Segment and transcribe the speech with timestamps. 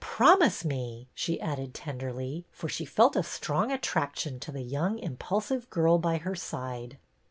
[0.03, 5.69] Promise me/' she added tenderly, for she felt ^ Scrong attraction to the young, impulsive
[5.69, 6.97] girl by her side.